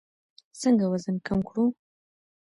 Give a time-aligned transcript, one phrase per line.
[0.61, 1.65] څنګه وزن کم کړو؟